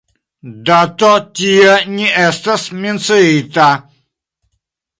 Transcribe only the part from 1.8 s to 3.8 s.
ne estas menciita.